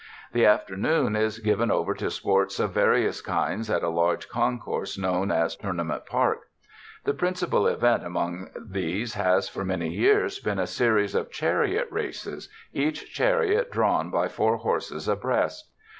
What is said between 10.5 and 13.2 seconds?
a series of chariot races, each